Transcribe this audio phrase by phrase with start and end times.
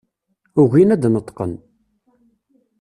[0.61, 1.53] Ugin ad d-neṭqen.